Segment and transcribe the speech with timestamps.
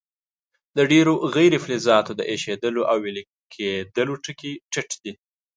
[0.77, 5.13] د ډیرو غیر فلزاتو د ایشېدلو او ویلي کیدلو ټکي ټیټ دي.